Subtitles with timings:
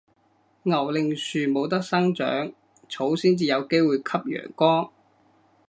[0.63, 2.51] 牛令樹冇得生長，
[2.89, 4.91] 草先至有機會吸陽光